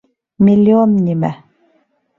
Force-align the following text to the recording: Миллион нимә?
Миллион 0.47 0.97
нимә? 1.05 1.33